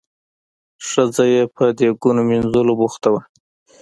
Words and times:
ښځه 0.89 1.23
یې 1.33 1.43
په 1.55 1.63
دیګونو 1.77 2.21
مینځلو 2.29 2.73
بوخته 2.79 3.07
وه. 3.13 3.21